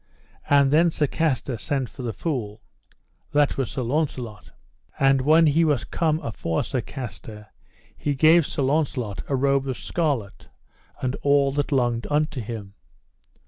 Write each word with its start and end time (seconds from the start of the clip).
And 0.49 0.71
then 0.73 0.89
Sir 0.89 1.05
Castor 1.05 1.59
sent 1.59 1.87
for 1.87 2.01
the 2.01 2.11
fool—that 2.11 3.55
was 3.55 3.69
Sir 3.69 3.83
Launcelot. 3.83 4.49
And 4.99 5.21
when 5.21 5.45
he 5.45 5.63
was 5.63 5.83
come 5.83 6.19
afore 6.21 6.63
Sir 6.63 6.81
Castor, 6.81 7.45
he 7.95 8.15
gave 8.15 8.47
Sir 8.47 8.63
Launcelot 8.63 9.21
a 9.27 9.35
robe 9.35 9.67
of 9.67 9.77
scarlet 9.77 10.47
and 11.03 11.13
all 11.17 11.51
that 11.51 11.71
longed 11.71 12.07
unto 12.09 12.41
him. 12.41 12.73